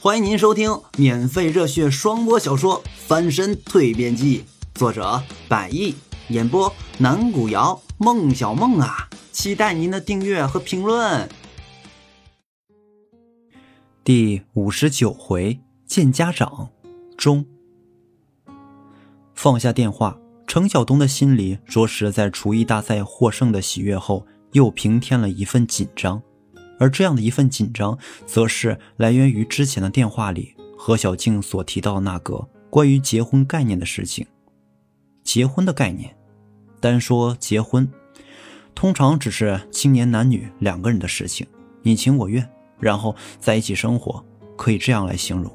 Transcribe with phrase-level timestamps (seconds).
[0.00, 4.44] 欢迎您收听免费热血双播小说《翻身蜕变记》，
[4.78, 5.92] 作者百亿，
[6.28, 11.28] 演播南古瑶、孟小梦啊，期待您的订阅和评论。
[14.04, 16.68] 第五十九回见家长
[17.16, 17.44] 中，
[19.34, 26.22] 放下电话，程晓东的心里着实在厨艺大赛获胜的喜悦后，又平添了一份紧张。
[26.78, 34.26] 而这样的一份紧张，则是来源于之前的电话里何小静所提到的那个关于结婚概念的事情。
[35.24, 36.16] 结婚的概念，
[36.80, 37.90] 单说结婚，
[38.74, 41.46] 通常只是青年男女两个人的事情，
[41.82, 44.24] 你情我愿，然后在一起生活，
[44.56, 45.52] 可以这样来形容。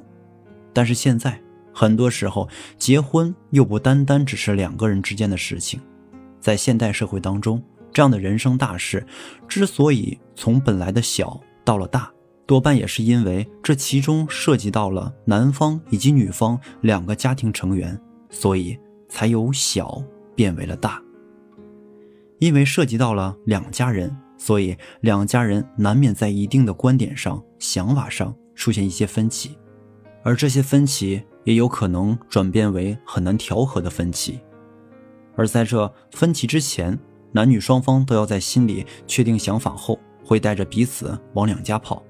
[0.74, 1.42] 但是现在，
[1.74, 2.48] 很多时候，
[2.78, 5.80] 结婚又不单单只是两个人之间的事情，
[6.40, 7.64] 在现代社会当中。
[7.94, 9.06] 这样的人生大事，
[9.48, 12.12] 之所以从本来的小到了大，
[12.46, 18.00] 多半也是因为这其中涉及到了男方以及女方两个家庭成员，
[18.30, 18.78] 所以
[19.08, 20.04] 才由小
[20.36, 21.02] 变为了大。
[22.40, 29.58] 因为涉及到了两家人，所以两家人难免在一定的观点上、想法上出现一些分歧，
[30.24, 34.40] 而这些分歧也有可能转变为很难调和的分歧。
[35.36, 37.00] 而在这分歧之前，
[37.36, 42.02] 男女双方都要在心里确定想法后，会带着彼此往两家跑，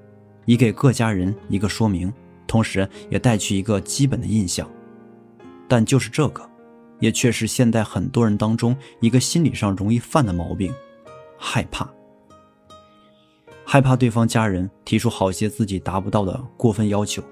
[0.46, 2.14] 以给各家人一个说明，
[2.46, 4.70] 同时也带去一个基本的印象。
[5.68, 6.48] 但就是这个，
[7.00, 10.74] 也却是现代很多人当中一个心理上容易犯的毛病：
[11.38, 11.90] 害怕。
[13.66, 17.24] 害怕对方家人提出好些自己达不到的过分要求，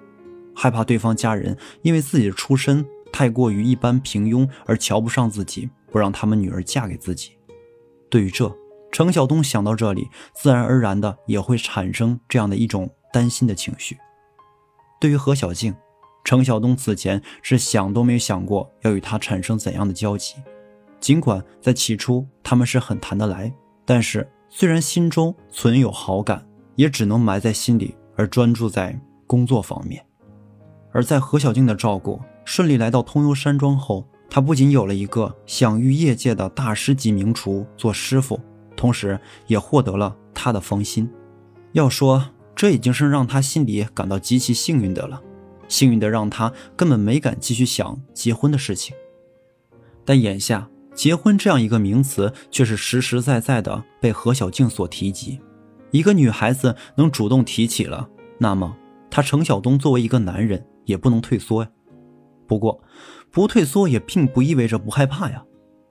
[0.56, 7.34] 害怕对方家人因为自己的出身太过于一般平庸而瞧不上自己，不让他们女儿嫁给自己。
[8.12, 8.54] 对于这，
[8.92, 13.98] 程晓东想到这里，自然而然的也会产生这样的一种担心的情绪。
[15.00, 15.74] 对于何小静，
[16.26, 20.36] 程晓东此前是想都没想过要与她产生怎样的交集。
[21.00, 23.52] 尽管在起初他们是很谈得来，
[23.86, 26.46] 但是虽然心中存有好感，
[26.76, 30.06] 也只能埋在心里，而专注在工作方面。
[30.92, 34.06] 而在何小静的照顾，顺利来到通幽山庄后。
[34.34, 38.40] 他不仅有了一个享誉业界的大师级名厨做师傅，
[38.78, 41.10] 同时也获得了他的芳心。
[41.74, 45.22] 要说这已经是让他心里感到极其幸运的了，
[45.68, 48.96] 幸运的让他根本没敢继续想结婚的事情。
[50.06, 55.42] 但眼下结婚这样一个名词却是实实在在的被何小静所提及。
[55.92, 58.78] 一个女孩子能主动提起了，那么
[59.10, 61.70] 他程晓东作为一个男人也不能退缩呀。
[62.48, 62.82] 不过。
[63.32, 65.44] 不退缩也并不意味着不害怕呀。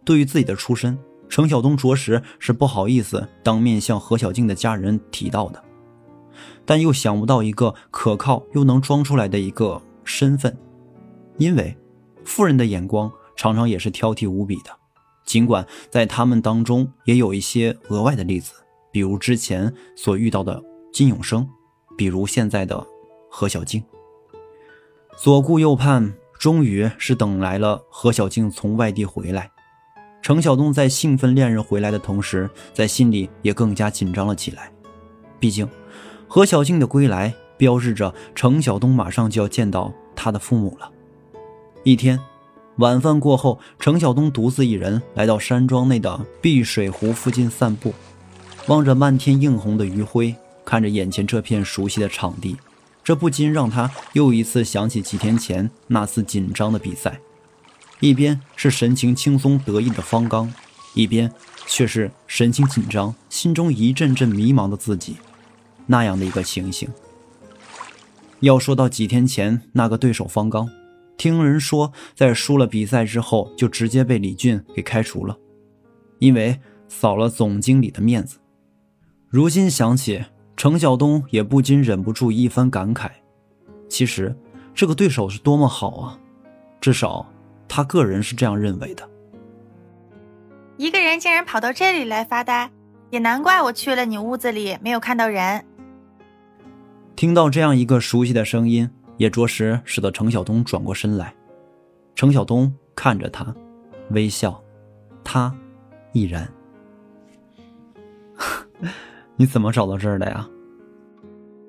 [0.05, 5.62] 对于自己的出身，程晓东着实是不好意思当面向何小静的家人提到的，
[6.65, 10.56] 但又想不到一个可靠又能装出来的一个身份，
[11.39, 11.77] 因为
[12.25, 14.71] 富人的眼光常常也是挑剔无比的。
[15.25, 18.53] 尽管在他们当中也有一些额外的例子，
[18.91, 20.61] 比如之前所遇到的
[20.93, 21.49] 金永生，
[21.97, 22.84] 比如现在的
[23.31, 23.83] 何小静，
[25.17, 26.12] 左顾右盼。
[26.41, 29.51] 终于是等来了何小静从外地回来，
[30.23, 34.73] 程晓东在兴奋恋人回来的同时，在心里也更加紧张了起来。
[35.39, 35.69] 毕竟，
[36.27, 40.91] 何小静的归来标志着程晓东马上就要见到他的父母了。
[41.84, 42.19] 一天
[42.77, 47.93] 晚饭过后，程晓东独自一人来到山庄内的碧水湖附近散步，
[48.67, 50.34] 望着漫天映红的余晖，
[50.65, 52.57] 看着眼前这片熟悉的场地。
[53.03, 57.19] 这不禁让他又一次想起几天前那次紧张的比赛，
[57.99, 60.53] 一边是神情轻松得意的方刚，
[60.94, 61.33] 一边
[61.66, 65.16] 却是神情紧张、心中一阵阵迷茫的自己，
[65.87, 66.89] 那样的一个情形。
[68.41, 70.69] 要说到几天前那个对手方刚，
[71.16, 75.37] 听人说在输了比赛之后就直接被李俊给开除了，
[76.19, 78.39] 因为扫了总经理的面子。
[79.28, 80.25] 如今想起。
[80.60, 83.09] 程晓东也不禁忍不住一番感慨：
[83.89, 84.36] 其实，
[84.74, 86.18] 这个对手是多么好啊！
[86.83, 87.27] 至少，
[87.66, 89.09] 他个人是这样认为的。
[90.77, 92.71] 一个人竟然跑到这里来发呆，
[93.09, 95.65] 也难怪我去了你屋子里没有看到人。
[97.16, 98.86] 听到这样一个熟悉的声音，
[99.16, 101.34] 也着实使得程晓东转过身来。
[102.15, 103.54] 程晓东看着他，
[104.10, 104.62] 微笑，
[105.24, 105.54] 他
[106.12, 106.47] 亦然。
[109.41, 110.47] 你怎么找到这儿的呀？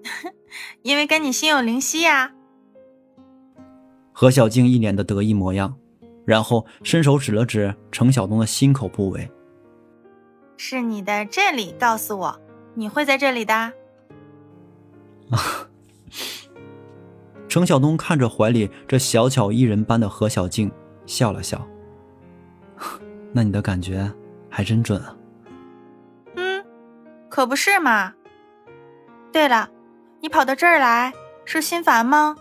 [0.84, 2.34] 因为跟你心有灵犀呀。
[4.12, 5.74] 何小静一脸的得意模样，
[6.26, 9.32] 然后伸手指了指程晓东的心口部位
[10.58, 12.42] ：“是你的这里告诉我，
[12.76, 13.72] 你会在这里的。”
[17.48, 20.70] 程晓东看着怀里这小巧一人般的何小静，
[21.06, 21.66] 笑了笑。
[23.32, 24.12] 那你的感觉
[24.50, 25.16] 还真准啊。
[27.32, 28.14] 可不是嘛。
[29.32, 29.70] 对了，
[30.20, 31.14] 你跑到这儿来
[31.46, 32.36] 是心烦吗？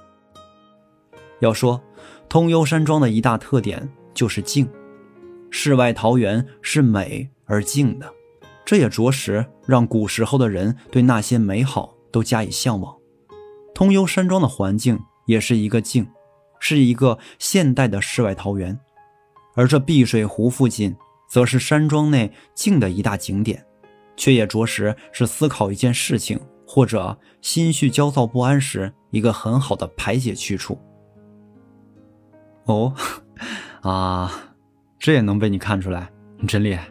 [1.39, 1.81] 要说
[2.29, 4.69] 通幽山庄的一大特点就是静，
[5.49, 8.13] 世外桃源是美而静的，
[8.65, 12.95] 这也着实让古时候的人对那些美好都加以向往。
[13.73, 16.07] 通幽山庄的环境也是一个静，
[16.59, 18.79] 是一个现代的世外桃源，
[19.55, 20.97] 而这碧水湖附近
[21.29, 23.65] 则是山庄内静的一大景点，
[24.21, 30.79] 却也着实是思考一件事情或者心绪焦躁不安时一个很好的排解去处。
[32.67, 32.93] 哦，
[33.81, 34.31] 啊，
[34.99, 36.87] 这也能被你看出来，你真厉害。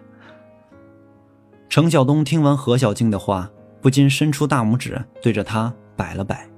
[1.69, 3.47] 程晓东听完何小静的话，
[3.79, 6.49] 不禁伸出大拇指对着他摆了摆。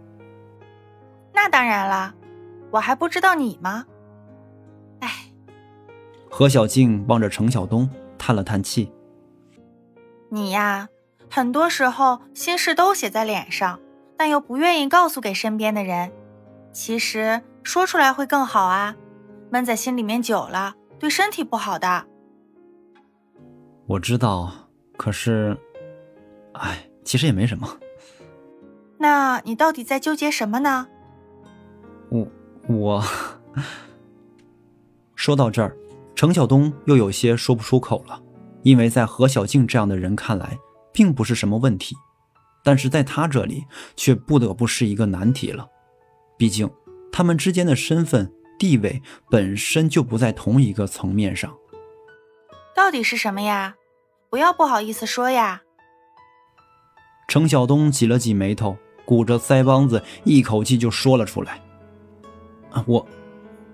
[1.34, 2.16] 那当然啦，
[2.72, 3.86] 我还不知道你吗？
[5.02, 5.10] 哎。
[6.30, 8.90] 何小静望着程晓东，叹了叹气
[10.34, 10.88] ：“你呀，
[11.30, 13.80] 很多时候心事都写在脸上，
[14.18, 16.10] 但又不愿意告诉给身边的人。
[16.72, 18.96] 其实说出来会更好啊。”
[19.52, 22.06] 闷在心里面久了，对身体不好的。
[23.86, 24.50] 我知道，
[24.96, 25.58] 可是，
[26.54, 27.68] 哎，其实也没什么。
[28.98, 30.88] 那你到底在纠结什么呢？
[32.10, 32.26] 我
[32.70, 33.04] 我，
[35.14, 35.76] 说到这儿，
[36.16, 38.22] 程晓东又有些说不出口了，
[38.64, 40.58] 因为在何小静这样的人看来，
[40.94, 41.96] 并不是什么问题，
[42.64, 43.66] 但是在他这里
[43.96, 45.68] 却不得不是一个难题了。
[46.38, 46.70] 毕竟，
[47.12, 48.34] 他们之间的身份。
[48.60, 51.52] 地位本身就不在同一个层面上，
[52.76, 53.74] 到底是什么呀？
[54.30, 55.64] 不要不好意思说呀。
[57.28, 61.60] 程晓东挤了挤眉头，鼓着腮帮子，一口气就说了出来
[62.70, 63.04] ：“啊，我，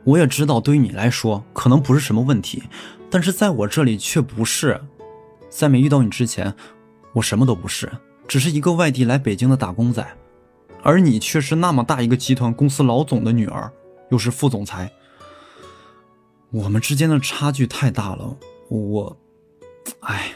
[0.07, 2.63] 我也知道，对于你来说可能不是什么问题，
[3.09, 4.79] 但是在我这里却不是。
[5.49, 6.55] 在没遇到你之前，
[7.11, 7.91] 我什么都不是，
[8.25, 10.07] 只是一个外地来北京的打工仔，
[10.81, 13.69] 而你却是那么大一个集团公司老总的女儿。”
[14.09, 14.89] 又是副总裁，
[16.49, 18.37] 我们之间的差距太大了。
[18.69, 19.17] 我，
[19.99, 20.31] 哎，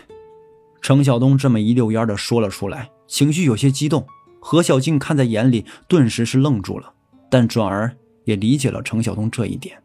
[0.81, 4.05] 程晓东这么一溜烟的说了出来，情绪有些激动。
[4.41, 6.91] 何小静看在眼里，顿时是愣住了，
[7.29, 7.95] 但转而
[8.31, 9.77] 也理解了程晓东这一点。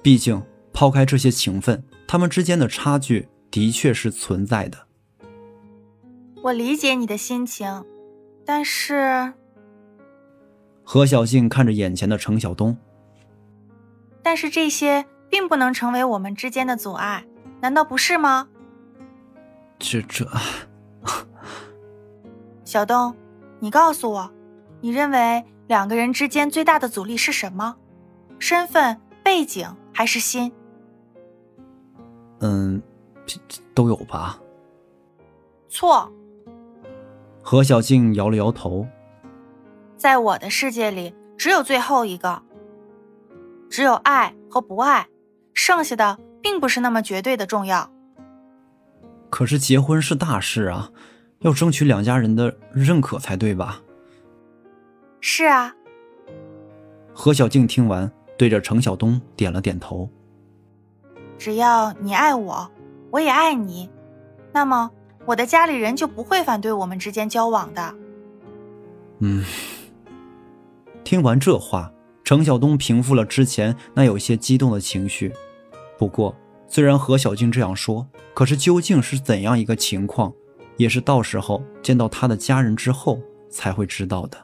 [0.00, 0.40] 毕竟，
[0.72, 4.78] 抛开这些情分，他们之间的差距的确是存在的。
[6.42, 7.84] 我理解你的心情，
[8.46, 9.32] 但是，
[10.84, 12.76] 何小静看着眼前的程晓东。
[14.22, 17.24] 但是这些并不能成为我们之间的阻碍，
[17.60, 18.48] 难道不是吗？
[19.80, 20.24] 这这，
[22.64, 23.16] 小东，
[23.58, 24.30] 你告诉我，
[24.80, 27.76] 你认为两个人之间最大的阻力是什么？
[28.40, 30.50] 身份、背景还是心？
[32.40, 32.82] 嗯，
[33.72, 34.36] 都有吧。
[35.68, 36.10] 错。
[37.40, 38.84] 何小静摇了摇头。
[39.96, 42.42] 在我的世界里，只有最后一个。
[43.70, 45.06] 只有爱和不爱，
[45.54, 47.88] 剩下的并不是那么绝对的重要。
[49.30, 50.90] 可是结婚是大事啊，
[51.42, 53.80] 要争取两家人的认可才对吧？
[55.20, 55.74] 是啊。
[57.12, 60.08] 何小静听完，对着程晓东点了点头。
[61.38, 62.70] 只要你爱我，
[63.10, 63.88] 我也爱你，
[64.52, 64.90] 那么
[65.26, 67.94] 我的家里人就不会反对我们之间交往的。
[69.20, 69.44] 嗯。
[71.04, 71.92] 听完这话。
[72.22, 75.32] 程晓东平复了之前那有些激动的情绪，
[75.98, 76.32] 不过，
[76.68, 80.32] 虽然何小静这样说，可是究竟是怎样一个情况，
[80.76, 83.18] 也是到时候见到他的家人之后
[83.50, 84.38] 才会知道的。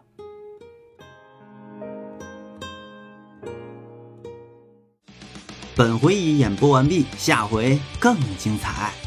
[5.76, 9.05] 本回已演播完毕，下回更精彩。